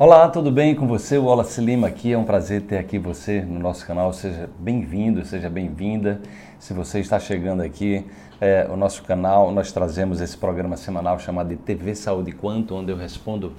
Olá, 0.00 0.28
tudo 0.28 0.52
bem 0.52 0.76
com 0.76 0.86
você? 0.86 1.18
O 1.18 1.24
Wallace 1.24 1.60
Lima 1.60 1.88
aqui. 1.88 2.12
É 2.12 2.16
um 2.16 2.22
prazer 2.22 2.62
ter 2.62 2.78
aqui 2.78 3.00
você 3.00 3.40
no 3.40 3.58
nosso 3.58 3.84
canal. 3.84 4.12
Seja 4.12 4.48
bem-vindo, 4.56 5.24
seja 5.24 5.50
bem-vinda. 5.50 6.20
Se 6.56 6.72
você 6.72 7.00
está 7.00 7.18
chegando 7.18 7.62
aqui, 7.62 8.06
é, 8.40 8.64
o 8.70 8.76
nosso 8.76 9.02
canal, 9.02 9.50
nós 9.50 9.72
trazemos 9.72 10.20
esse 10.20 10.38
programa 10.38 10.76
semanal 10.76 11.18
chamado 11.18 11.48
de 11.48 11.56
TV 11.56 11.96
Saúde 11.96 12.30
Quanto, 12.30 12.76
onde 12.76 12.92
eu 12.92 12.96
respondo 12.96 13.54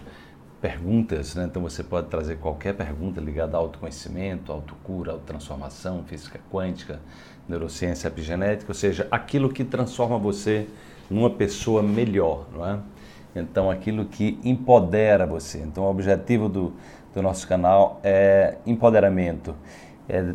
perguntas. 0.62 1.36
Né? 1.36 1.44
Então 1.44 1.62
você 1.62 1.83
pode 1.83 2.07
trazer 2.07 2.38
qualquer 2.38 2.74
pergunta 2.74 3.19
ligada 3.19 3.58
ao 3.58 3.63
autoconhecimento, 3.63 4.53
autocura, 4.53 5.12
autotransformação, 5.12 6.06
física 6.06 6.40
quântica, 6.49 7.01
neurociência 7.49 8.08
epigenética, 8.08 8.71
ou 8.71 8.76
seja, 8.76 9.10
aquilo 9.12 9.49
que 9.49 9.65
transforma 9.65 10.17
você 10.17 10.69
numa 11.10 11.29
pessoa 11.29 11.83
melhor, 11.83 12.46
não 12.53 12.65
é? 12.65 12.79
Então, 13.36 13.70
aquilo 13.70 14.06
que 14.06 14.40
empodera 14.44 15.26
você. 15.26 15.60
Então, 15.60 15.84
o 15.84 15.90
objetivo 15.90 16.50
do, 16.50 16.73
do 17.14 17.22
nosso 17.22 17.48
canal 17.48 18.00
é 18.04 18.56
empoderamento, 18.66 19.56
é 20.08 20.34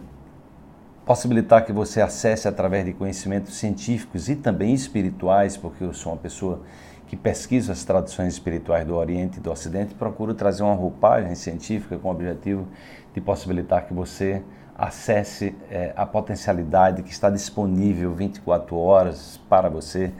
possibilitar 1.05 1.65
que 1.65 1.73
você 1.73 2.01
acesse 2.01 2.49
através 2.49 2.85
de 2.85 2.93
conhecimentos 2.93 3.57
científicos 3.57 4.29
e 4.29 4.37
também 4.37 4.73
espirituais, 4.73 5.57
porque 5.57 5.85
eu 5.85 5.93
sou 5.93 6.12
uma 6.12 6.19
pessoa 6.19 6.62
que 7.07 7.16
pesquisa 7.16 7.73
as 7.73 7.85
tradições 7.85 8.33
espirituais 8.33 8.87
do 8.87 8.95
Oriente 8.95 9.38
e 9.38 9.41
do 9.41 9.51
Ocidente 9.51 9.93
e 9.93 9.95
procuro 9.95 10.35
trazer 10.35 10.63
uma 10.63 10.74
roupagem 10.74 11.35
científica 11.35 11.99
com 11.99 12.09
o 12.09 12.11
objetivo 12.11 12.66
de 13.13 13.21
possibilitar 13.21 13.87
que 13.87 13.93
você 13.93 14.43
acesse 14.77 15.55
é, 15.71 15.93
a 15.95 16.07
potencialidade 16.07 17.02
que 17.02 17.11
está 17.11 17.30
disponível 17.30 18.13
24 18.15 18.77
horas 18.77 19.41
para 19.49 19.69
você 19.69 20.13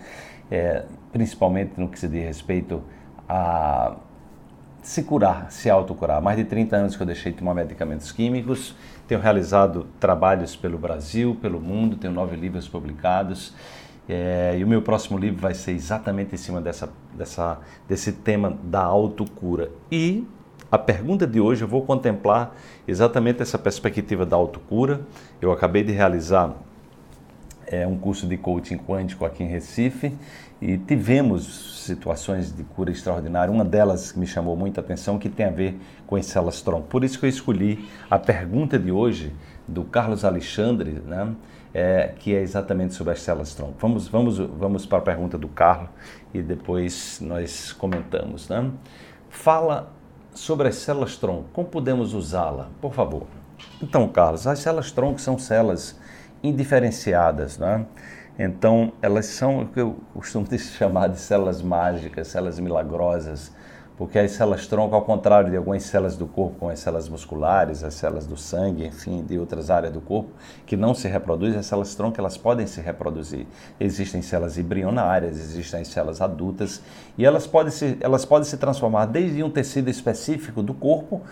é, 0.51 0.85
principalmente 1.15 1.75
no 1.77 1.89
que 1.89 1.97
se 1.97 2.09
diz 2.09 2.25
respeito 2.25 2.83
a 3.29 3.95
se 4.83 5.05
curar, 5.05 5.47
se 5.49 5.71
autocurar. 5.71 6.21
Mais 6.21 6.37
de 6.37 6.43
30 6.43 6.75
anos 6.75 6.97
que 6.97 7.03
eu 7.03 7.07
deixei 7.07 7.31
de 7.31 7.39
tomar 7.39 7.55
medicamentos 7.55 8.11
químicos, 8.11 8.75
tenho 9.07 9.21
realizado 9.21 9.87
trabalhos 10.01 10.57
pelo 10.57 10.77
Brasil, 10.77 11.39
pelo 11.41 11.61
mundo, 11.61 11.97
tenho 11.97 12.13
nove 12.13 12.35
livros 12.35 12.67
publicados. 12.67 13.55
É, 14.09 14.57
e 14.59 14.65
o 14.65 14.67
meu 14.67 14.83
próximo 14.83 15.17
livro 15.17 15.41
vai 15.41 15.55
ser 15.55 15.71
exatamente 15.71 16.35
em 16.35 16.37
cima 16.37 16.61
dessa, 16.61 16.93
dessa, 17.17 17.61
desse 17.89 18.11
tema 18.11 18.59
da 18.65 18.83
autocura. 18.83 19.71
E 19.93 20.27
a 20.69 20.77
pergunta 20.77 21.29
de 21.29 21.41
hoje 21.41 21.63
eu 21.63 21.69
vou 21.69 21.83
contemplar 21.83 22.57
exatamente 22.89 23.41
essa 23.41 23.57
perspectiva 23.57 24.27
da 24.27 24.35
autocura. 24.35 25.03
Eu 25.41 25.53
acabei 25.53 25.85
de 25.85 25.93
realizar 25.93 26.57
é, 27.67 27.87
um 27.87 27.97
curso 27.97 28.27
de 28.27 28.37
coaching 28.37 28.79
quântico 28.79 29.25
aqui 29.25 29.43
em 29.43 29.47
Recife 29.47 30.15
e 30.61 30.79
tivemos 30.79 31.83
situações 31.85 32.55
de 32.55 32.63
cura 32.65 32.91
extraordinária. 32.91 33.53
Uma 33.53 33.65
delas 33.65 34.13
que 34.13 34.19
me 34.19 34.27
chamou 34.27 34.57
muita 34.57 34.81
atenção 34.81 35.19
que 35.19 35.29
tem 35.29 35.47
a 35.47 35.51
ver 35.51 35.79
com 36.07 36.17
as 36.17 36.27
células 36.27 36.61
tronco. 36.63 36.89
Por 36.89 37.05
isso 37.05 37.19
que 37.19 37.27
eu 37.27 37.29
escolhi 37.29 37.89
a 38.11 38.19
pergunta 38.19 38.79
de 38.79 38.91
hoje 38.91 39.33
do 39.67 39.85
Carlos 39.85 40.25
Alexandre, 40.25 41.03
né? 41.07 41.35
É, 41.77 42.15
que 42.21 42.33
é 42.33 42.41
exatamente 42.41 42.95
sobre 42.95 43.15
as 43.15 43.21
células 43.21 43.53
tronco. 43.53 43.75
Vamos, 43.81 44.07
vamos, 44.07 44.39
vamos 44.39 44.87
para 44.87 44.99
a 44.99 45.01
pergunta 45.01 45.37
do 45.37 45.49
Carlos 45.49 45.91
e 46.33 46.41
depois 46.41 47.19
nós 47.21 47.73
comentamos. 47.73 48.49
Né? 48.49 48.71
Fala 49.29 49.93
sobre 50.33 50.69
as 50.69 50.77
células 50.77 51.17
tronco. 51.17 51.49
Como 51.53 51.67
podemos 51.67 52.15
usá-la? 52.15 52.69
Por 52.81 52.95
favor. 52.95 53.27
Então, 53.83 54.07
Carlos, 54.09 54.47
as 54.47 54.61
células 54.61 54.93
tronco 54.93 55.21
são 55.21 55.37
células 55.37 55.99
indiferenciadas, 56.45 57.59
né? 57.59 57.87
Então, 58.39 58.93
elas 59.01 59.27
são 59.27 59.63
o 59.63 59.69
que 59.69 59.81
eu 59.81 59.97
costumo 60.13 60.47
chamar 60.59 61.09
de 61.09 61.19
células 61.19 61.63
mágicas, 61.63 62.29
células 62.29 62.61
milagrosas, 62.61 63.53
porque 63.97 64.19
as 64.19 64.33
células 64.33 64.67
tronco, 64.67 64.95
ao 64.95 65.03
contrário 65.03 65.51
de 65.51 65.57
algumas 65.57 65.85
células 65.85 66.17
do 66.17 66.27
corpo, 66.27 66.59
como 66.59 66.71
as 66.71 66.81
células 66.81 67.09
musculares, 67.09 67.85
as 67.85 67.95
células 67.95 68.27
do 68.27 68.37
sangue, 68.37 68.85
enfim, 68.85 69.23
de 69.23 69.39
outras 69.39 69.71
áreas 69.71 69.93
do 69.93 70.01
corpo, 70.01 70.31
que 70.67 70.77
não 70.77 70.95
se 70.95 71.07
reproduzem, 71.07 71.61
as 71.61 71.67
células 71.67 71.95
tronco 71.95 72.21
elas 72.21 72.37
podem 72.37 72.67
se 72.67 72.81
reproduzir. 72.81 73.47
Existem 73.79 74.21
células 74.21 74.59
embrionárias, 74.59 75.39
existem 75.39 75.83
as 75.83 75.89
células 75.89 76.21
adultas, 76.21 76.83
e 77.17 77.25
elas 77.25 77.47
podem 77.47 77.71
se, 77.71 77.97
elas 78.01 78.25
podem 78.25 78.45
se 78.45 78.57
transformar 78.57 79.07
desde 79.07 79.45
um 79.45 79.51
tecido 79.51 79.89
específico 79.89 80.61
do 80.61 80.75
corpo, 80.75 81.23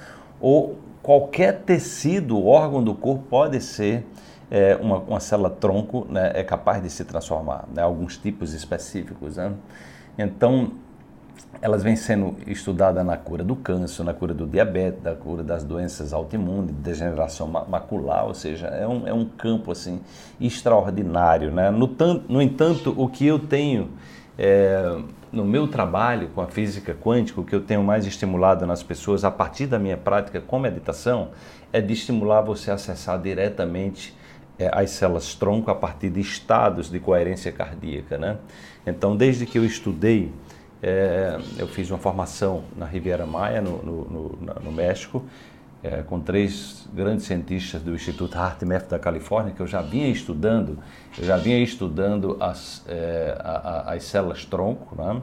ou 0.41 0.79
qualquer 1.03 1.63
tecido, 1.63 2.47
órgão 2.47 2.83
do 2.83 2.95
corpo 2.95 3.25
pode 3.29 3.61
ser 3.61 4.07
é, 4.53 4.77
uma, 4.77 4.99
uma 4.99 5.19
célula 5.19 5.49
tronco 5.49 6.07
né, 6.11 6.31
é 6.35 6.45
capaz 6.45 6.83
de 6.83 6.91
se 6.91 7.07
transformar, 7.07 7.65
né, 7.75 7.81
alguns 7.81 8.19
tipos 8.19 8.53
específicos. 8.53 9.39
Né? 9.39 9.51
Então, 10.19 10.73
elas 11.63 11.83
vêm 11.83 11.97
sendo 11.97 12.37
estudadas 12.47 13.03
na 13.05 13.17
cura 13.17 13.43
do 13.43 13.57
câncer, 13.57 14.05
na 14.05 14.13
cura 14.13 14.35
do 14.35 14.47
diabetes, 14.47 15.03
na 15.03 15.15
cura 15.15 15.43
das 15.43 15.65
doenças 15.65 16.13
autoimunes, 16.13 16.71
degeneração 16.75 17.49
macular, 17.49 18.27
ou 18.27 18.35
seja, 18.35 18.67
é 18.67 18.87
um, 18.87 19.09
é 19.09 19.15
um 19.15 19.25
campo 19.25 19.73
assim 19.73 20.03
extraordinário. 20.39 21.51
Né? 21.51 21.71
No, 21.71 21.89
tanto, 21.89 22.31
no 22.31 22.43
entanto, 22.43 22.95
o 22.95 23.09
que 23.09 23.27
eu 23.27 23.39
tenho 23.39 23.89
é, 24.37 24.99
no 25.33 25.47
meu 25.47 25.67
trabalho 25.67 26.29
com 26.35 26.43
a 26.43 26.47
física 26.47 26.95
quântica, 26.95 27.41
o 27.41 27.45
que 27.45 27.55
eu 27.55 27.63
tenho 27.63 27.83
mais 27.83 28.05
estimulado 28.05 28.67
nas 28.67 28.83
pessoas 28.83 29.25
a 29.25 29.31
partir 29.31 29.67
da 29.67 29.79
minha 29.79 29.97
prática 29.97 30.43
com 30.43 30.59
meditação 30.59 31.29
é 31.73 31.81
de 31.81 31.95
estimular 31.95 32.43
você 32.43 32.71
a 32.71 32.75
acessar 32.75 33.19
diretamente 33.19 34.15
é, 34.59 34.71
as 34.73 34.91
células 34.91 35.35
tronco 35.35 35.71
a 35.71 35.75
partir 35.75 36.11
de 36.11 36.21
estados 36.21 36.91
de 36.91 36.99
coerência 37.01 37.51
cardíaca. 37.51 38.19
Né? 38.19 38.37
Então, 38.87 39.17
desde 39.17 39.47
que 39.47 39.59
eu 39.59 39.65
estudei, 39.65 40.33
é, 40.83 41.39
eu 41.59 41.69
fiz 41.69 41.91
uma 41.91 41.99
formação 41.99 42.65
na 42.77 42.87
Riviera 42.87 43.27
Maia, 43.27 43.61
no, 43.61 43.83
no, 43.83 44.05
no, 44.05 44.55
no 44.65 44.73
México, 44.73 45.25
é, 45.83 46.03
com 46.03 46.21
três 46.21 46.89
grandes 46.93 47.27
cientistas 47.27 47.83
do 47.83 47.95
Instituto 47.95 48.37
HeartMath 48.37 48.89
da 48.89 48.99
Califórnia, 48.99 49.53
que 49.53 49.61
eu 49.61 49.67
já 49.67 49.83
vinha 49.83 50.09
estudando, 50.09 50.79
eu 51.19 51.25
já 51.25 51.37
vinha 51.37 51.59
estudando 51.59 52.37
as, 52.41 52.85
é, 52.89 53.37
a, 53.41 53.51
a, 53.51 53.95
as 53.95 54.05
células 54.05 54.45
tronco, 54.45 54.95
né? 54.97 55.21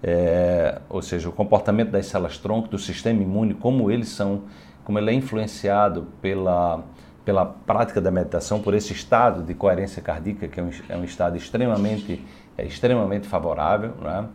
É, 0.00 0.80
ou 0.88 1.02
seja, 1.02 1.28
o 1.28 1.32
comportamento 1.32 1.90
das 1.90 2.06
células 2.06 2.38
tronco, 2.38 2.68
do 2.68 2.78
sistema 2.78 3.20
imune, 3.20 3.54
como 3.54 3.90
eles 3.90 4.08
são, 4.10 4.42
como 4.84 4.96
ele 4.96 5.10
é 5.10 5.14
influenciado 5.14 6.06
pela 6.22 6.84
pela 7.28 7.44
prática 7.44 8.00
da 8.00 8.10
meditação, 8.10 8.58
por 8.62 8.72
esse 8.72 8.94
estado 8.94 9.42
de 9.42 9.52
coerência 9.52 10.00
cardíaca, 10.00 10.48
que 10.48 10.58
é 10.58 10.62
um, 10.62 10.70
é 10.88 10.96
um 10.96 11.04
estado 11.04 11.36
extremamente, 11.36 12.24
é 12.56 12.64
extremamente 12.64 13.28
favorável. 13.28 13.92
Né? 14.00 14.26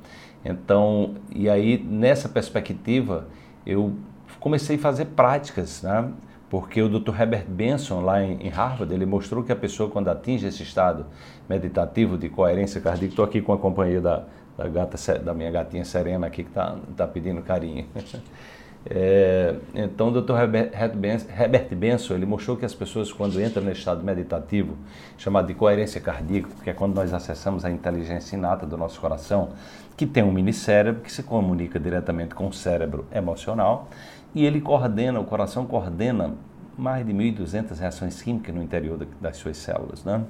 Então, 0.46 1.16
e 1.34 1.50
aí 1.50 1.84
nessa 1.84 2.30
perspectiva, 2.30 3.26
eu 3.66 3.96
comecei 4.40 4.76
a 4.76 4.80
fazer 4.80 5.06
práticas, 5.06 5.82
né? 5.82 6.08
porque 6.52 6.84
o 6.84 6.88
Dr. 6.88 7.20
Herbert 7.20 7.46
Benson, 7.48 8.02
lá 8.02 8.22
em, 8.22 8.48
Harvard, 8.50 8.94
ele 8.94 9.08
mostrou 9.08 9.44
que 9.44 9.52
a 9.52 9.56
pessoa, 9.56 9.90
quando 9.90 10.10
atinge 10.10 10.46
esse 10.46 10.62
estado 10.62 11.08
meditativo 11.50 12.16
de 12.16 12.30
coerência 12.30 12.80
cardíaca, 12.80 13.14
estou 13.14 13.26
aqui 13.26 13.42
com 13.42 13.54
a 13.54 13.58
companhia 13.58 14.02
da, 14.02 14.24
da, 14.56 14.68
gata, 14.68 15.18
da 15.18 15.34
minha 15.34 15.50
gatinha 15.50 15.84
Serena 15.84 16.28
aqui, 16.28 16.44
que 16.44 16.52
está 16.52 16.76
tá 16.96 17.08
pedindo 17.08 17.42
carinho. 17.42 17.88
É, 18.86 19.56
então, 19.74 20.10
o 20.10 20.22
Dr. 20.22 20.34
Herbert 20.34 21.74
Benson 21.74 22.16
ele 22.16 22.26
mostrou 22.26 22.58
que 22.58 22.66
as 22.66 22.74
pessoas, 22.74 23.12
quando 23.12 23.42
entram 23.42 23.64
no 23.64 23.72
estado 23.72 24.04
meditativo, 24.04 24.78
chamado 25.18 25.48
de 25.48 25.54
coerência 25.54 26.02
cardíaca, 26.02 26.50
que 26.64 26.70
é 26.70 26.74
quando 26.74 26.94
nós 26.94 27.14
acessamos 27.14 27.64
a 27.64 27.72
inteligência 27.72 28.36
inata 28.36 28.66
do 28.66 28.78
nosso 28.78 29.00
coração, 29.00 29.50
que 29.96 30.06
tem 30.06 30.24
um 30.24 30.32
minicérebro 30.32 31.02
que 31.02 31.12
se 31.12 31.24
comunica 31.24 31.80
diretamente 31.80 32.36
com 32.36 32.48
o 32.48 32.54
cérebro 32.54 33.06
emocional, 33.14 33.88
e 34.36 34.46
ele 34.46 34.60
coordena, 34.60 35.20
o 35.20 35.24
coração 35.24 35.66
coordena 35.66 36.34
mais 36.78 37.06
de 37.06 37.14
1.200 37.14 37.78
reações 37.78 38.22
químicas 38.22 38.54
no 38.54 38.64
interior 38.64 39.08
das 39.22 39.38
suas 39.38 39.58
células. 39.58 40.04
Né? 40.04 40.24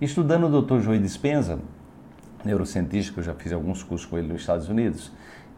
Estudando 0.00 0.46
o 0.46 0.62
Dr. 0.62 0.80
Joey 0.80 1.00
Dispenza, 1.00 1.58
neurocientista, 2.44 3.12
que 3.12 3.20
eu 3.20 3.24
já 3.24 3.34
fiz 3.34 3.52
alguns 3.52 3.82
cursos 3.82 4.06
com 4.06 4.16
ele 4.16 4.28
nos 4.28 4.40
Estados 4.40 4.68
Unidos, 4.68 5.12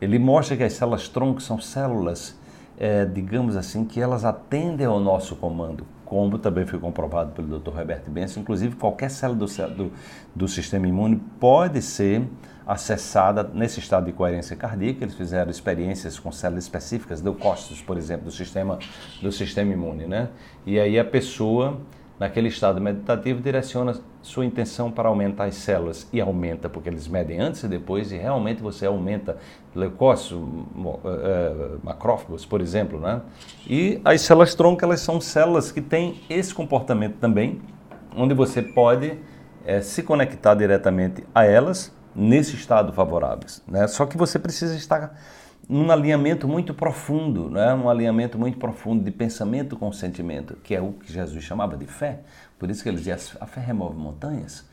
ele 0.05 0.19
mostra 0.19 0.57
que 0.57 0.63
as 0.63 0.75
células 0.75 1.09
tronco 1.09 1.41
são 1.41 1.59
células, 1.61 2.39
é, 2.79 3.05
digamos 3.05 3.57
assim, 3.57 3.85
que 3.85 4.01
elas 4.01 4.25
atendem 4.25 4.87
ao 4.87 5.01
nosso 5.01 5.35
comando, 5.37 5.87
como 6.05 6.39
também 6.39 6.67
foi 6.67 6.79
comprovado 6.79 7.33
pelo 7.33 7.59
Dr. 7.59 7.79
Herbert 7.79 8.03
Benson. 8.09 8.41
Inclusive, 8.41 8.77
qualquer 8.77 9.11
célula 9.11 9.39
do, 9.39 9.47
do, 9.75 9.93
do 10.35 10.49
sistema 10.49 10.87
imune 10.87 11.17
pode 11.41 11.81
ser 11.81 12.23
acessada 12.67 13.43
nesse 13.53 13.81
estado 13.81 14.07
de 14.07 14.13
coerência 14.13 14.55
cardíaca. 14.57 15.05
Eles 15.05 15.15
fizeram 15.15 15.51
experiências 15.51 16.19
com 16.19 16.31
células 16.31 16.65
específicas, 16.65 17.23
leucócitos, 17.23 17.81
por 17.81 17.97
exemplo, 17.97 18.27
do 18.27 18.31
sistema, 18.31 18.79
do 19.23 19.33
sistema 19.33 19.73
imune. 19.73 20.07
Né? 20.07 20.29
E 20.67 20.79
aí 20.79 20.99
a 20.99 21.05
pessoa 21.05 21.81
naquele 22.19 22.49
estado 22.49 22.81
meditativo, 22.81 23.41
direciona 23.41 23.95
sua 24.23 24.45
intenção 24.45 24.91
para 24.91 25.09
aumentar 25.09 25.45
as 25.45 25.57
células 25.57 26.07
e 26.13 26.21
aumenta, 26.21 26.69
porque 26.69 26.89
eles 26.89 27.09
medem 27.09 27.41
antes 27.41 27.63
e 27.63 27.69
depois 27.69 28.13
e 28.13 28.17
realmente 28.17 28.63
você 28.63 28.87
aumenta 28.87 29.37
leucócitos, 29.75 30.39
eh, 31.05 31.77
macrófagos, 31.83 32.47
por 32.47 32.61
exemplo, 32.61 33.01
né? 33.01 33.21
E 33.67 34.01
as 34.05 34.21
células 34.21 34.55
tronco, 34.55 34.85
elas 34.85 35.01
são 35.01 35.21
células 35.21 35.73
que 35.73 35.81
têm 35.81 36.21
esse 36.31 36.55
comportamento 36.55 37.17
também, 37.17 37.61
onde 38.17 38.33
você 38.33 38.63
pode 38.63 39.19
é, 39.67 39.81
se 39.81 40.03
conectar 40.03 40.55
diretamente 40.55 41.25
a 41.35 41.45
elas 41.45 41.93
nesse 42.15 42.55
estado 42.55 42.93
favorável, 42.93 43.47
né? 43.67 43.87
Só 43.89 44.07
que 44.07 44.17
você 44.17 44.39
precisa 44.39 44.77
estar 44.77 45.19
num 45.69 45.91
alinhamento 45.91 46.47
muito 46.47 46.75
profundo, 46.75 47.49
né? 47.51 47.73
um 47.75 47.89
alinhamento 47.89 48.39
muito 48.39 48.59
profundo 48.59 49.03
de 49.03 49.11
pensamento 49.11 49.77
com 49.77 49.93
sentimento, 49.93 50.57
que 50.63 50.75
é 50.75 50.81
o 50.81 50.93
que 50.93 51.13
Jesus 51.13 51.43
chamava 51.43 51.77
de 51.77 51.87
fé. 51.87 52.21
Por 52.59 52.71
isso 52.71 52.83
que 52.83 52.89
ele 52.89 52.99
dizia, 52.99 53.17
a 53.41 53.47
fé 53.47 53.61
remove 53.61 53.97
montanhas. 53.97 54.65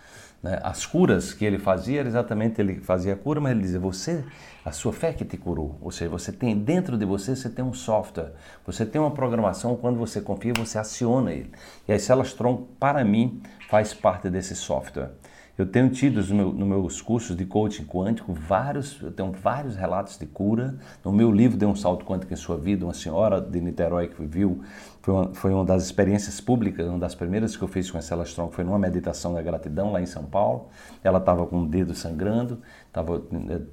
Né? 0.42 0.60
As 0.64 0.86
curas 0.86 1.34
que 1.34 1.46
ele 1.46 1.60
fazia, 1.60 2.00
era 2.00 2.10
exatamente 2.10 2.60
ele 2.60 2.80
fazia 2.82 3.14
a 3.14 3.16
cura, 3.16 3.40
mas 3.40 3.52
ele 3.52 3.62
dizia, 3.62 3.80
você, 3.80 4.24
a 4.66 4.72
sua 4.72 4.92
fé 4.92 5.14
que 5.14 5.24
te 5.24 5.38
curou. 5.38 5.78
Ou 5.82 5.92
seja, 5.92 6.10
você 6.10 6.32
tem 6.32 6.58
dentro 6.58 6.98
de 6.98 7.06
você, 7.06 7.36
você 7.36 7.50
tem 7.50 7.64
um 7.64 7.74
software, 7.74 8.34
você 8.66 8.86
tem 8.86 9.00
uma 9.00 9.12
programação, 9.12 9.76
quando 9.76 9.98
você 9.98 10.20
confia, 10.20 10.54
você 10.54 10.78
aciona 10.78 11.32
ele. 11.32 11.52
E 11.88 11.94
as 11.94 12.02
células 12.02 12.34
tronco, 12.34 12.68
para 12.80 13.04
mim, 13.06 13.42
faz 13.72 13.94
parte 13.94 14.30
desse 14.30 14.54
software. 14.54 15.12
Eu 15.58 15.66
tenho 15.66 15.90
tido 15.90 16.22
no 16.34 16.66
meus 16.66 17.02
cursos 17.02 17.38
de 17.38 17.46
coaching 17.46 17.86
quântico 17.86 18.34
vários, 18.34 19.02
eu 19.02 19.14
tenho 19.14 19.32
vários 19.32 19.78
relatos 19.78 20.18
de 20.18 20.26
cura. 20.26 20.76
No 21.06 21.12
meu 21.14 21.32
livro 21.32 21.56
Dê 21.56 21.66
um 21.66 21.76
Salto 21.76 22.04
Quântico 22.04 22.34
em 22.34 22.36
Sua 22.36 22.58
Vida, 22.58 22.84
uma 22.84 22.94
senhora 22.94 23.40
de 23.40 23.62
Niterói 23.62 24.10
que 24.10 24.22
viu, 24.26 24.62
foi 25.02 25.14
uma, 25.14 25.34
foi 25.34 25.54
uma 25.54 25.64
das 25.64 25.86
experiências 25.86 26.42
públicas, 26.42 26.86
uma 26.86 27.00
das 27.00 27.16
primeiras 27.16 27.56
que 27.56 27.64
eu 27.64 27.68
fiz 27.70 27.90
com 27.90 27.98
a 27.98 28.02
Cela 28.02 28.24
Strong 28.24 28.54
foi 28.54 28.66
numa 28.66 28.78
meditação 28.78 29.34
da 29.34 29.42
gratidão 29.42 29.94
lá 29.94 30.02
em 30.02 30.06
São 30.06 30.26
Paulo. 30.26 30.68
Ela 31.02 31.20
estava 31.20 31.48
com 31.48 31.62
o 31.62 31.66
dedo 31.66 31.96
sangrando, 31.96 32.62
tava, 32.92 33.22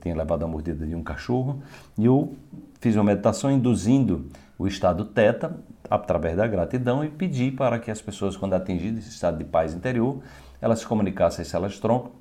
tinha 0.01 0.15
levado 0.15 0.45
a 0.45 0.47
mordida 0.47 0.87
de 0.87 0.95
um 0.95 1.03
cachorro, 1.03 1.61
e 1.99 2.07
eu 2.07 2.37
fiz 2.81 2.95
uma 2.95 3.03
meditação 3.03 3.51
induzindo 3.51 4.27
o 4.57 4.69
estado 4.69 5.05
teta 5.05 5.59
através 5.91 6.37
da 6.37 6.47
gratidão 6.47 7.05
e 7.05 7.09
pedi 7.09 7.51
para 7.51 7.79
que 7.79 7.91
as 7.91 8.01
pessoas, 8.01 8.37
quando 8.37 8.55
atingidas 8.55 9.05
esse 9.05 9.15
estado 9.15 9.39
de 9.39 9.45
paz 9.45 9.75
interior, 9.75 10.23
elas 10.61 10.81
se 10.81 10.87
comunicassem 10.87 11.43
às 11.43 11.49
células 11.49 11.79
tronco, 11.79 12.13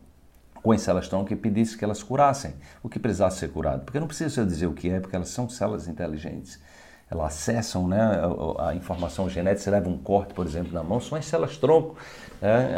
com 0.62 0.72
as 0.72 0.82
células 0.82 1.08
tronco 1.08 1.32
e 1.32 1.36
pedissem 1.36 1.78
que 1.78 1.84
elas 1.84 2.04
curassem 2.04 2.54
o 2.84 2.90
que 2.90 3.00
precisasse 3.00 3.40
ser 3.40 3.50
curado. 3.50 3.84
Porque 3.86 4.00
não 4.00 4.08
precisa 4.08 4.46
dizer 4.46 4.68
o 4.68 4.74
que 4.74 4.90
é, 4.90 5.00
porque 5.00 5.16
elas 5.16 5.30
são 5.30 5.48
células 5.50 5.88
inteligentes. 5.88 6.60
Elas 7.10 7.28
acessam 7.28 7.88
né, 7.88 8.00
a, 8.60 8.76
informação 8.76 9.30
genética, 9.30 9.62
você 9.64 9.72
leva 9.72 9.88
um 9.88 9.98
corte, 9.98 10.34
por 10.34 10.46
exemplo, 10.46 10.74
na 10.74 10.84
mão, 10.84 11.00
são 11.00 11.18
as 11.18 11.26
células 11.26 11.56
tronco. 11.56 11.96
Né? 12.42 12.76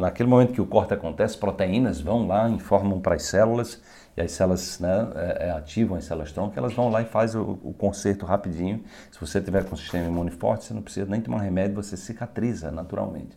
Naquele 0.00 0.28
momento 0.28 0.52
que 0.52 0.60
o 0.60 0.66
corte 0.66 0.92
acontece, 0.92 1.38
proteínas 1.38 2.00
vão 2.00 2.26
lá, 2.26 2.48
informam 2.48 3.00
para 3.00 3.14
as 3.14 3.22
células, 3.22 3.80
e 4.16 4.20
as 4.20 4.32
células 4.32 4.78
né, 4.78 5.08
é, 5.14 5.46
é, 5.46 5.50
ativam 5.52 5.96
as 5.96 6.04
células 6.04 6.32
tronco, 6.32 6.58
elas 6.58 6.74
vão 6.74 6.90
lá 6.90 7.02
e 7.02 7.04
fazem 7.04 7.40
o, 7.40 7.58
o 7.62 7.72
conserto 7.72 8.26
rapidinho. 8.26 8.84
Se 9.10 9.20
você 9.20 9.40
tiver 9.40 9.64
com 9.64 9.74
um 9.74 9.78
sistema 9.78 10.06
imune 10.06 10.30
forte, 10.30 10.64
você 10.64 10.74
não 10.74 10.82
precisa 10.82 11.06
nem 11.06 11.20
tomar 11.20 11.40
remédio, 11.40 11.76
você 11.76 11.96
cicatriza 11.96 12.70
naturalmente. 12.70 13.36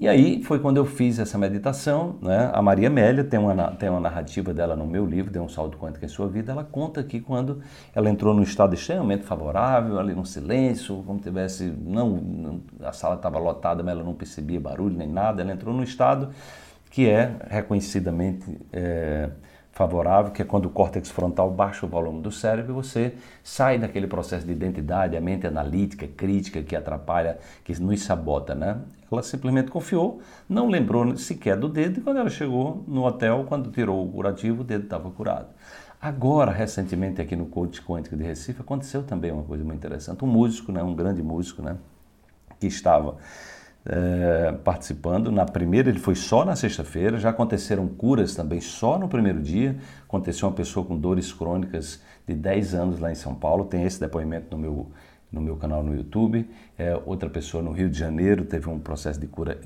E 0.00 0.06
aí 0.06 0.44
foi 0.44 0.60
quando 0.60 0.76
eu 0.76 0.86
fiz 0.86 1.18
essa 1.18 1.36
meditação, 1.36 2.18
né? 2.22 2.52
A 2.54 2.62
Maria 2.62 2.86
Amélia 2.86 3.24
tem 3.24 3.38
uma, 3.38 3.72
tem 3.72 3.88
uma 3.88 3.98
narrativa 3.98 4.54
dela 4.54 4.76
no 4.76 4.86
meu 4.86 5.04
livro, 5.04 5.32
Deu 5.32 5.42
um 5.42 5.48
Salto 5.48 5.76
Quântico 5.76 6.04
em 6.04 6.08
Sua 6.08 6.28
Vida, 6.28 6.52
ela 6.52 6.62
conta 6.62 7.02
que 7.02 7.18
quando 7.18 7.60
ela 7.92 8.08
entrou 8.08 8.32
num 8.32 8.44
estado 8.44 8.74
extremamente 8.74 9.24
favorável, 9.24 9.98
ali 9.98 10.14
no 10.14 10.24
silêncio, 10.24 11.02
como 11.04 11.18
tivesse, 11.18 11.64
não, 11.64 12.60
a 12.80 12.92
sala 12.92 13.16
estava 13.16 13.40
lotada, 13.40 13.82
mas 13.82 13.92
ela 13.92 14.04
não 14.04 14.14
percebia 14.14 14.60
barulho 14.60 14.96
nem 14.96 15.08
nada, 15.08 15.42
ela 15.42 15.52
entrou 15.52 15.74
num 15.74 15.82
estado 15.82 16.30
que 16.90 17.08
é 17.08 17.34
reconhecidamente 17.50 18.56
é, 18.72 19.30
favorável, 19.78 20.32
que 20.32 20.42
é 20.42 20.44
quando 20.44 20.66
o 20.66 20.70
córtex 20.70 21.08
frontal 21.08 21.48
baixa 21.52 21.86
o 21.86 21.88
volume 21.88 22.20
do 22.20 22.32
cérebro 22.32 22.72
e 22.72 22.74
você 22.74 23.14
sai 23.44 23.78
daquele 23.78 24.08
processo 24.08 24.44
de 24.44 24.50
identidade, 24.50 25.16
a 25.16 25.20
mente 25.20 25.46
analítica, 25.46 26.04
crítica 26.08 26.60
que 26.60 26.74
atrapalha, 26.74 27.38
que 27.62 27.80
nos 27.80 28.02
sabota, 28.02 28.56
né? 28.56 28.80
Ela 29.10 29.22
simplesmente 29.22 29.70
confiou, 29.70 30.20
não 30.48 30.66
lembrou 30.68 31.16
sequer 31.16 31.56
do 31.56 31.68
dedo 31.68 32.00
e 32.00 32.02
quando 32.02 32.16
ela 32.16 32.28
chegou 32.28 32.82
no 32.88 33.04
hotel, 33.04 33.44
quando 33.48 33.70
tirou 33.70 34.04
o 34.04 34.10
curativo, 34.10 34.62
o 34.62 34.64
dedo 34.64 34.82
estava 34.82 35.08
curado. 35.12 35.46
Agora, 36.02 36.50
recentemente 36.50 37.22
aqui 37.22 37.36
no 37.36 37.46
Coach 37.46 37.80
Quântico 37.80 38.16
de 38.16 38.24
Recife, 38.24 38.60
aconteceu 38.60 39.04
também 39.04 39.30
uma 39.30 39.44
coisa 39.44 39.62
muito 39.62 39.78
interessante. 39.78 40.24
Um 40.24 40.28
músico, 40.28 40.72
né, 40.72 40.82
um 40.82 40.94
grande 40.94 41.22
músico, 41.22 41.62
né, 41.62 41.76
que 42.58 42.66
estava 42.66 43.16
é, 43.86 44.52
participando. 44.64 45.30
Na 45.30 45.44
primeira, 45.44 45.88
ele 45.88 45.98
foi 45.98 46.14
só 46.14 46.44
na 46.44 46.54
sexta-feira. 46.56 47.18
Já 47.18 47.30
aconteceram 47.30 47.86
curas 47.88 48.34
também 48.34 48.60
só 48.60 48.98
no 48.98 49.08
primeiro 49.08 49.40
dia. 49.40 49.76
Aconteceu 50.04 50.48
uma 50.48 50.54
pessoa 50.54 50.84
com 50.84 50.98
dores 50.98 51.32
crônicas 51.32 52.02
de 52.26 52.34
10 52.34 52.74
anos 52.74 53.00
lá 53.00 53.10
em 53.10 53.14
São 53.14 53.34
Paulo. 53.34 53.64
Tem 53.64 53.84
esse 53.84 54.00
depoimento 54.00 54.56
no 54.56 54.62
meu 54.62 54.86
no 55.30 55.40
meu 55.40 55.56
canal 55.56 55.82
no 55.82 55.94
YouTube. 55.94 56.48
É, 56.76 56.98
outra 57.04 57.28
pessoa 57.28 57.62
no 57.62 57.72
Rio 57.72 57.88
de 57.88 57.98
Janeiro 57.98 58.44
teve 58.44 58.68
um 58.68 58.78
processo 58.78 59.20
de 59.20 59.26
cura 59.26 59.60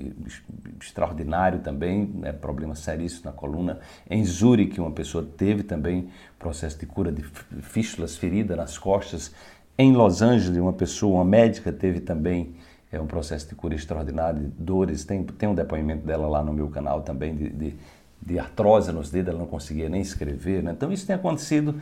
extraordinário 0.80 1.60
também, 1.60 2.06
né, 2.06 2.32
problemas 2.32 2.80
seríssimos 2.80 3.24
na 3.24 3.32
coluna. 3.32 3.78
Em 4.08 4.24
Zurique, 4.24 4.80
uma 4.80 4.90
pessoa 4.90 5.24
teve 5.24 5.62
também 5.62 6.08
processo 6.38 6.78
de 6.78 6.86
cura 6.86 7.12
de 7.12 7.22
fístulas, 7.60 8.16
ferida 8.16 8.56
nas 8.56 8.76
costas. 8.76 9.32
Em 9.78 9.92
Los 9.92 10.20
Angeles, 10.20 10.58
uma 10.58 10.72
pessoa, 10.72 11.16
uma 11.16 11.24
médica, 11.24 11.72
teve 11.72 12.00
também 12.00 12.54
é, 12.92 13.00
um 13.00 13.06
processo 13.06 13.48
de 13.48 13.54
cura 13.54 13.74
extraordinário 13.74 14.40
de 14.40 14.48
dores. 14.48 15.04
Tem, 15.04 15.24
tem 15.24 15.48
um 15.48 15.54
depoimento 15.54 16.06
dela 16.06 16.28
lá 16.28 16.44
no 16.44 16.52
meu 16.52 16.68
canal 16.68 17.00
também 17.00 17.34
de, 17.34 17.48
de, 17.48 17.74
de 18.20 18.38
artrose 18.38 18.92
nos 18.92 19.10
dedos, 19.10 19.30
ela 19.30 19.38
não 19.38 19.46
conseguia 19.46 19.88
nem 19.88 20.02
escrever. 20.02 20.62
Né? 20.62 20.72
Então, 20.72 20.92
isso 20.92 21.06
tem 21.06 21.16
acontecido 21.16 21.74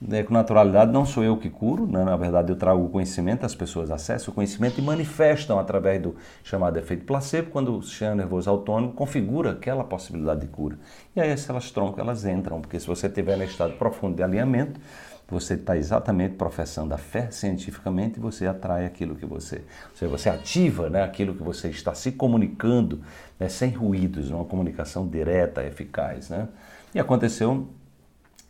né, 0.00 0.22
com 0.22 0.32
naturalidade, 0.32 0.92
não 0.92 1.04
sou 1.04 1.24
eu 1.24 1.36
que 1.36 1.50
curo, 1.50 1.86
né? 1.86 2.04
na 2.04 2.16
verdade 2.16 2.52
eu 2.52 2.56
trago 2.56 2.84
o 2.84 2.88
conhecimento, 2.88 3.44
as 3.44 3.54
pessoas 3.54 3.90
acessam 3.90 4.30
o 4.30 4.34
conhecimento 4.34 4.78
e 4.78 4.82
manifestam 4.82 5.58
através 5.58 6.00
do 6.00 6.14
chamado 6.44 6.78
efeito 6.78 7.04
placebo, 7.04 7.50
quando 7.50 7.76
o 7.76 7.82
sistema 7.82 8.14
nervoso 8.14 8.48
autônomo 8.48 8.92
configura 8.92 9.52
aquela 9.52 9.82
possibilidade 9.82 10.42
de 10.42 10.46
cura. 10.46 10.78
E 11.16 11.20
aí 11.20 11.32
as 11.32 11.40
células 11.40 11.70
tronco, 11.72 11.98
elas 11.98 12.24
entram, 12.24 12.60
porque 12.60 12.78
se 12.78 12.86
você 12.86 13.08
estiver 13.08 13.36
no 13.36 13.42
estado 13.42 13.72
profundo 13.72 14.14
de 14.14 14.22
alinhamento, 14.22 14.78
você 15.28 15.54
está 15.54 15.76
exatamente 15.76 16.34
professando 16.34 16.94
a 16.94 16.98
fé 16.98 17.30
cientificamente 17.30 18.18
e 18.18 18.20
você 18.20 18.46
atrai 18.46 18.86
aquilo 18.86 19.14
que 19.14 19.26
você, 19.26 19.56
ou 19.90 19.96
seja, 19.96 20.10
você 20.10 20.28
ativa 20.30 20.88
né, 20.88 21.02
aquilo 21.02 21.34
que 21.34 21.42
você 21.42 21.68
está 21.68 21.94
se 21.94 22.12
comunicando 22.12 23.02
né, 23.38 23.48
sem 23.48 23.70
ruídos, 23.70 24.30
uma 24.30 24.44
comunicação 24.44 25.06
direta, 25.06 25.62
eficaz. 25.62 26.30
Né? 26.30 26.48
E 26.94 26.98
aconteceu 26.98 27.68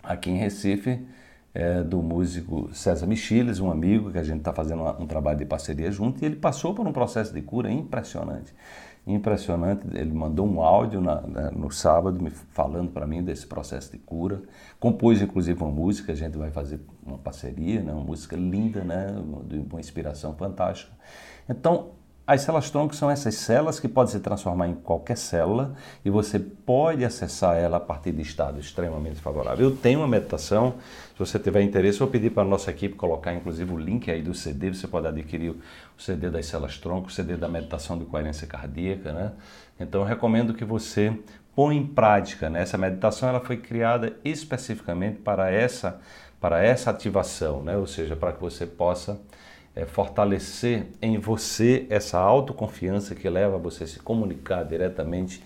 aqui 0.03 0.31
em 0.31 0.39
Recife, 0.39 1.05
é, 1.53 1.83
do 1.83 2.01
músico 2.01 2.71
César 2.73 3.07
Michiles, 3.07 3.59
um 3.59 3.71
amigo 3.71 4.13
que 4.13 4.19
a 4.19 4.23
gente 4.23 4.39
está 4.39 4.53
fazendo 4.53 4.83
um 5.01 5.07
trabalho 5.07 5.39
de 5.39 5.45
parceria 5.45 5.91
junto, 5.91 6.23
e 6.23 6.27
ele 6.27 6.37
passou 6.37 6.73
por 6.75 6.87
um 6.87 6.93
processo 6.93 7.35
de 7.35 7.43
cura 7.43 7.71
impressionante. 7.71 8.55
Impressionante, 9.11 9.87
ele 9.95 10.13
mandou 10.13 10.47
um 10.47 10.61
áudio 10.61 11.01
na, 11.01 11.23
na, 11.23 11.51
no 11.51 11.71
sábado 11.71 12.23
me 12.23 12.29
falando 12.29 12.91
para 12.91 13.07
mim 13.07 13.23
desse 13.23 13.47
processo 13.47 13.91
de 13.91 13.97
cura. 13.97 14.43
Compôs 14.79 15.23
inclusive 15.23 15.59
uma 15.63 15.71
música, 15.71 16.13
a 16.13 16.15
gente 16.15 16.37
vai 16.37 16.51
fazer 16.51 16.79
uma 17.07 17.17
parceria, 17.17 17.81
né? 17.81 17.91
uma 17.91 18.05
música 18.05 18.37
linda, 18.37 18.85
né? 18.85 19.07
de 19.47 19.61
uma 19.61 19.81
inspiração 19.81 20.35
fantástica. 20.35 20.93
Então, 21.49 21.93
as 22.29 22.43
células 22.43 22.71
tronco 22.71 22.95
são 22.95 23.11
essas 23.11 23.37
células 23.37 23.81
que 23.81 23.89
podem 23.89 24.13
se 24.13 24.21
transformar 24.21 24.69
em 24.69 24.75
qualquer 24.75 25.17
célula 25.17 25.75
e 26.05 26.11
você 26.11 26.39
pode 26.39 27.03
acessar 27.03 27.57
ela 27.57 27.79
a 27.79 27.81
partir 27.81 28.13
de 28.13 28.21
estado 28.21 28.61
extremamente 28.61 29.19
favorável. 29.19 29.71
Eu 29.71 29.75
tenho 29.75 30.01
uma 30.01 30.07
meditação, 30.07 30.75
se 31.15 31.19
você 31.19 31.39
tiver 31.39 31.63
interesse, 31.63 31.99
eu 31.99 32.07
vou 32.07 32.13
pedir 32.13 32.29
para 32.29 32.43
a 32.43 32.47
nossa 32.47 32.71
equipe 32.71 32.97
colocar 32.97 33.33
inclusive 33.33 33.73
o 33.73 33.79
link 33.79 34.11
aí 34.11 34.21
do 34.21 34.35
CD, 34.35 34.75
você 34.75 34.87
pode 34.87 35.07
adquirir 35.07 35.53
o 35.53 36.03
CD 36.03 36.29
das 36.29 36.45
células 36.45 36.77
tronco, 36.77 37.09
o 37.09 37.11
CD 37.11 37.35
da 37.35 37.49
meditação 37.49 37.99
de 37.99 38.05
coerência 38.05 38.47
cardíaca, 38.47 39.11
né? 39.11 39.33
Então 39.81 40.03
eu 40.03 40.07
recomendo 40.07 40.53
que 40.53 40.67
você 40.67 41.19
põe 41.57 41.79
em 41.79 41.87
prática, 41.87 42.51
né? 42.51 42.61
Essa 42.61 42.77
meditação 42.77 43.27
ela 43.27 43.41
foi 43.41 43.57
criada 43.57 44.15
especificamente 44.23 45.17
para 45.21 45.51
essa 45.51 45.99
para 46.39 46.63
essa 46.63 46.91
ativação, 46.91 47.63
né? 47.63 47.79
Ou 47.79 47.87
seja, 47.87 48.15
para 48.15 48.33
que 48.33 48.41
você 48.41 48.67
possa 48.67 49.19
é, 49.79 49.87
fortalecer 49.87 50.87
em 51.01 51.19
você 51.19 51.87
essa 51.89 52.19
autoconfiança 52.19 53.15
que 53.15 53.31
leva 53.31 53.59
você 53.59 53.85
a 53.85 53.87
se 53.87 54.01
comunicar 54.01 54.65
diretamente 54.65 55.41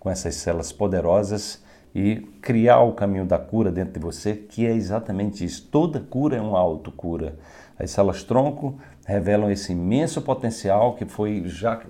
com 0.00 0.10
essas 0.10 0.34
células 0.34 0.72
poderosas 0.72 1.62
e 1.94 2.16
criar 2.42 2.80
o 2.80 2.94
caminho 2.94 3.24
da 3.24 3.38
cura 3.38 3.70
dentro 3.70 3.94
de 3.94 4.00
você, 4.00 4.34
que 4.34 4.66
é 4.66 4.72
exatamente 4.72 5.44
isso. 5.44 5.68
Toda 5.70 6.00
cura 6.00 6.36
é 6.36 6.40
uma 6.40 6.58
autocura. 6.58 7.38
As 7.78 7.92
células 7.92 8.24
tronco 8.24 8.76
revelam 9.06 9.52
esse 9.52 9.70
imenso 9.70 10.20
potencial 10.20 10.96
que 10.96 11.04
foi 11.04 11.44
já 11.46 11.80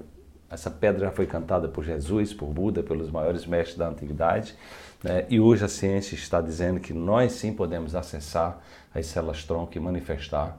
essa 0.49 0.71
pedra 0.71 1.07
já 1.07 1.11
foi 1.11 1.27
cantada 1.27 1.67
por 1.67 1.83
Jesus, 1.83 2.33
por 2.33 2.47
Buda, 2.47 2.83
pelos 2.83 3.11
maiores 3.11 3.45
mestres 3.47 3.77
da 3.77 3.89
antiguidade, 3.89 4.55
né? 5.03 5.27
e 5.29 5.41
hoje 5.41 5.65
a 5.65 5.69
ciência 5.69 6.15
está 6.15 6.41
dizendo 6.41 6.79
que 6.79 6.93
nós 6.93 7.33
sim 7.33 7.53
podemos 7.53 7.97
acessar 7.97 8.61
as 8.95 9.07
células 9.07 9.43
tronco 9.43 9.77
e 9.77 9.81
manifestar 9.81 10.57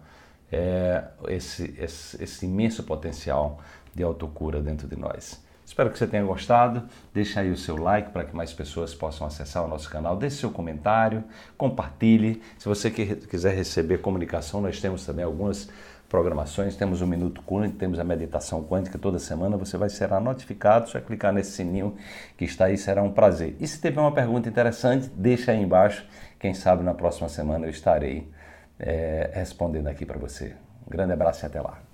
é, 0.52 1.04
esse, 1.28 1.76
esse, 1.78 2.24
esse 2.24 2.46
imenso 2.46 2.84
potencial 2.84 3.60
de 3.94 4.04
autocura 4.04 4.62
dentro 4.62 4.88
de 4.88 4.96
nós. 4.96 5.46
Espero 5.68 5.92
que 5.92 5.98
você 5.98 6.08
tenha 6.08 6.24
gostado. 6.24 6.84
Deixe 7.14 7.38
aí 7.38 7.52
o 7.52 7.58
seu 7.58 7.76
like 7.76 8.12
para 8.12 8.24
que 8.24 8.34
mais 8.34 8.54
pessoas 8.54 8.96
possam 8.96 9.28
acessar 9.28 9.66
o 9.66 9.68
nosso 9.68 9.90
canal. 9.90 10.16
Deixe 10.16 10.38
seu 10.38 10.50
comentário, 10.50 11.26
compartilhe. 11.58 12.42
Se 12.58 12.70
você 12.70 12.90
quiser 12.90 13.54
receber 13.54 13.98
comunicação, 13.98 14.62
nós 14.62 14.80
temos 14.80 15.06
também 15.06 15.26
algumas 15.26 15.70
programações. 16.08 16.78
Temos 16.78 17.02
o 17.02 17.08
Minuto 17.08 17.42
Quântico, 17.42 17.80
temos 17.80 18.00
a 18.00 18.04
Meditação 18.06 18.64
Quântica 18.64 18.98
toda 18.98 19.20
semana. 19.20 19.58
Você 19.58 19.78
vai 19.78 19.90
ser 19.90 20.10
notificado, 20.22 20.90
só 20.90 21.02
clicar 21.02 21.34
nesse 21.34 21.52
sininho 21.52 21.98
que 22.38 22.46
está 22.46 22.66
aí, 22.66 22.78
será 22.78 23.04
um 23.04 23.12
prazer. 23.12 23.58
E 23.60 23.68
se 23.68 23.82
tiver 23.82 24.00
uma 24.00 24.14
pergunta 24.14 24.48
interessante, 24.48 25.12
deixa 25.14 25.52
aí 25.52 25.62
embaixo. 25.62 26.06
Quem 26.40 26.54
sabe 26.54 26.82
na 26.82 26.94
próxima 26.94 27.28
semana 27.28 27.66
eu 27.66 27.72
estarei 27.72 28.32
é, 28.80 29.32
respondendo 29.34 29.88
aqui 29.88 30.06
para 30.06 30.18
você. 30.18 30.56
Um 30.86 30.90
grande 30.90 31.14
abraço 31.14 31.44
e 31.44 31.48
até 31.48 31.62
lá. 31.62 31.87